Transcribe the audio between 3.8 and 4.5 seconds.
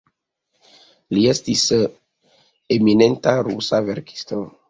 verkisto.